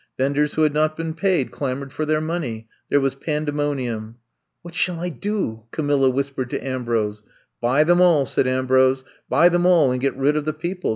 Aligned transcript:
Venders 0.17 0.55
who 0.55 0.63
had 0.63 0.73
not 0.73 0.97
been 0.97 1.13
paid 1.13 1.51
clamored 1.51 1.93
for 1.93 2.07
their 2.07 2.19
money. 2.19 2.67
There 2.89 2.99
was 2.99 3.13
pandemonium. 3.13 4.17
*'What 4.63 4.73
shall 4.73 4.99
I 4.99 5.09
do?" 5.09 5.65
Camilla 5.69 6.09
whispered 6.09 6.49
to 6.49 6.65
Ambrose. 6.67 7.21
Buy 7.61 7.83
them 7.83 8.01
all,*^ 8.01 8.25
said 8.27 8.47
Ambrose. 8.47 9.05
Buy 9.29 9.47
them 9.47 9.67
all 9.67 9.91
and 9.91 10.01
get 10.01 10.17
rid 10.17 10.35
of 10.35 10.45
the 10.45 10.53
people. 10.53 10.89